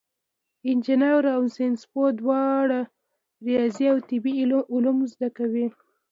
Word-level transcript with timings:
انجینر 0.69 1.23
او 1.35 1.43
ساینسپوه 1.55 2.07
دواړه 2.19 2.79
ریاضي 3.45 3.85
او 3.91 3.97
طبیعي 4.09 4.43
علوم 4.73 4.97
زده 5.13 5.29
کوي. 5.37 5.65